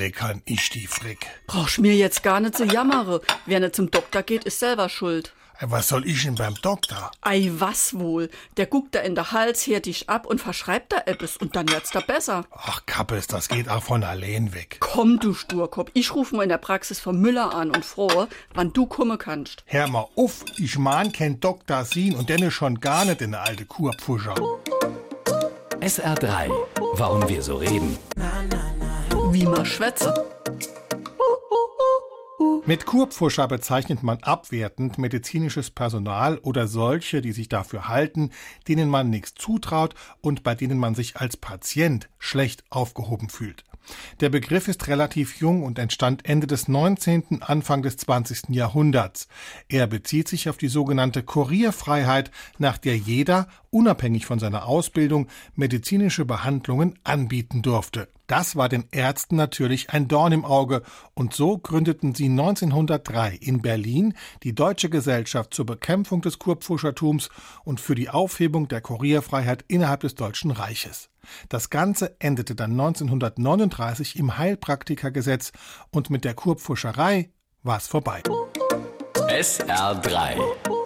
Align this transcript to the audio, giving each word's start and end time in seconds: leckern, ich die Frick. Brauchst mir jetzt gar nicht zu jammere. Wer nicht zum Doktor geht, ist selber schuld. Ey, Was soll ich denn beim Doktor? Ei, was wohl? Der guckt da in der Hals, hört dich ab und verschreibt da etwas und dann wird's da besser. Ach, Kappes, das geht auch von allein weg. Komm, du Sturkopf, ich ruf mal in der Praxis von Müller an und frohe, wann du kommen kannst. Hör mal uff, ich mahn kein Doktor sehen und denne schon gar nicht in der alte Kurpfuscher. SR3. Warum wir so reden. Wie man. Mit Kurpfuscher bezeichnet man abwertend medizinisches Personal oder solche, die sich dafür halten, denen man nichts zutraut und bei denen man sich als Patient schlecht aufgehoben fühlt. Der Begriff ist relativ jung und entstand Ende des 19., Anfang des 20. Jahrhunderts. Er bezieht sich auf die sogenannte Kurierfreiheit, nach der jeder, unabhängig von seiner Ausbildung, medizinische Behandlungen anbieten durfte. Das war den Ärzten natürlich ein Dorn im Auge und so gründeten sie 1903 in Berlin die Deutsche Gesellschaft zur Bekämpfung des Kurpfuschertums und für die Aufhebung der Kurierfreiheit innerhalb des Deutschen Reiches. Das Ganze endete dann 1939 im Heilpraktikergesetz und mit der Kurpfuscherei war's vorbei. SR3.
leckern, 0.00 0.42
ich 0.46 0.70
die 0.70 0.86
Frick. 0.86 1.26
Brauchst 1.46 1.78
mir 1.78 1.94
jetzt 1.94 2.22
gar 2.22 2.40
nicht 2.40 2.56
zu 2.56 2.64
jammere. 2.64 3.20
Wer 3.46 3.60
nicht 3.60 3.76
zum 3.76 3.90
Doktor 3.90 4.22
geht, 4.22 4.44
ist 4.44 4.58
selber 4.58 4.88
schuld. 4.88 5.32
Ey, 5.58 5.70
Was 5.70 5.88
soll 5.88 6.06
ich 6.08 6.22
denn 6.22 6.36
beim 6.36 6.54
Doktor? 6.62 7.10
Ei, 7.20 7.50
was 7.52 7.92
wohl? 7.98 8.30
Der 8.56 8.64
guckt 8.64 8.94
da 8.94 9.00
in 9.00 9.14
der 9.14 9.32
Hals, 9.32 9.66
hört 9.66 9.84
dich 9.84 10.08
ab 10.08 10.24
und 10.24 10.40
verschreibt 10.40 10.94
da 10.94 11.02
etwas 11.04 11.36
und 11.36 11.54
dann 11.54 11.68
wird's 11.68 11.90
da 11.90 12.00
besser. 12.00 12.46
Ach, 12.50 12.80
Kappes, 12.86 13.26
das 13.26 13.48
geht 13.48 13.68
auch 13.68 13.82
von 13.82 14.02
allein 14.02 14.54
weg. 14.54 14.78
Komm, 14.80 15.20
du 15.20 15.34
Sturkopf, 15.34 15.90
ich 15.92 16.14
ruf 16.14 16.32
mal 16.32 16.44
in 16.44 16.48
der 16.48 16.56
Praxis 16.56 16.98
von 16.98 17.20
Müller 17.20 17.54
an 17.54 17.68
und 17.70 17.84
frohe, 17.84 18.28
wann 18.54 18.72
du 18.72 18.86
kommen 18.86 19.18
kannst. 19.18 19.62
Hör 19.66 19.86
mal 19.88 20.08
uff, 20.14 20.44
ich 20.56 20.78
mahn 20.78 21.12
kein 21.12 21.40
Doktor 21.40 21.84
sehen 21.84 22.16
und 22.16 22.30
denne 22.30 22.50
schon 22.50 22.80
gar 22.80 23.04
nicht 23.04 23.20
in 23.20 23.32
der 23.32 23.42
alte 23.42 23.66
Kurpfuscher. 23.66 24.36
SR3. 25.80 26.50
Warum 26.94 27.28
wir 27.28 27.42
so 27.42 27.56
reden. 27.56 27.98
Wie 29.40 29.46
man. 29.46 29.64
Mit 32.66 32.84
Kurpfuscher 32.84 33.48
bezeichnet 33.48 34.02
man 34.02 34.18
abwertend 34.18 34.98
medizinisches 34.98 35.70
Personal 35.70 36.36
oder 36.38 36.68
solche, 36.68 37.22
die 37.22 37.32
sich 37.32 37.48
dafür 37.48 37.88
halten, 37.88 38.32
denen 38.68 38.90
man 38.90 39.08
nichts 39.08 39.32
zutraut 39.34 39.94
und 40.20 40.42
bei 40.42 40.54
denen 40.54 40.78
man 40.78 40.94
sich 40.94 41.16
als 41.16 41.38
Patient 41.38 42.10
schlecht 42.18 42.64
aufgehoben 42.68 43.30
fühlt. 43.30 43.64
Der 44.20 44.28
Begriff 44.28 44.68
ist 44.68 44.88
relativ 44.88 45.40
jung 45.40 45.62
und 45.62 45.78
entstand 45.78 46.26
Ende 46.26 46.46
des 46.46 46.68
19., 46.68 47.42
Anfang 47.42 47.80
des 47.80 47.96
20. 47.96 48.50
Jahrhunderts. 48.50 49.26
Er 49.70 49.86
bezieht 49.86 50.28
sich 50.28 50.50
auf 50.50 50.58
die 50.58 50.68
sogenannte 50.68 51.22
Kurierfreiheit, 51.22 52.30
nach 52.58 52.76
der 52.76 52.98
jeder, 52.98 53.48
unabhängig 53.70 54.26
von 54.26 54.38
seiner 54.38 54.66
Ausbildung, 54.66 55.28
medizinische 55.54 56.26
Behandlungen 56.26 56.98
anbieten 57.04 57.62
durfte. 57.62 58.08
Das 58.30 58.54
war 58.54 58.68
den 58.68 58.84
Ärzten 58.92 59.34
natürlich 59.34 59.90
ein 59.90 60.06
Dorn 60.06 60.30
im 60.30 60.44
Auge 60.44 60.82
und 61.14 61.34
so 61.34 61.58
gründeten 61.58 62.14
sie 62.14 62.26
1903 62.26 63.34
in 63.40 63.60
Berlin 63.60 64.14
die 64.44 64.54
Deutsche 64.54 64.88
Gesellschaft 64.88 65.52
zur 65.52 65.66
Bekämpfung 65.66 66.22
des 66.22 66.38
Kurpfuschertums 66.38 67.28
und 67.64 67.80
für 67.80 67.96
die 67.96 68.08
Aufhebung 68.08 68.68
der 68.68 68.82
Kurierfreiheit 68.82 69.64
innerhalb 69.66 70.02
des 70.02 70.14
Deutschen 70.14 70.52
Reiches. 70.52 71.10
Das 71.48 71.70
Ganze 71.70 72.14
endete 72.20 72.54
dann 72.54 72.70
1939 72.70 74.16
im 74.16 74.38
Heilpraktikergesetz 74.38 75.50
und 75.90 76.08
mit 76.08 76.24
der 76.24 76.34
Kurpfuscherei 76.34 77.32
war's 77.64 77.88
vorbei. 77.88 78.22
SR3. 79.26 80.79